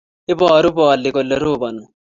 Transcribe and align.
Iboru 0.31 0.69
polik 0.77 1.11
kole 1.15 1.35
roboni. 1.43 1.83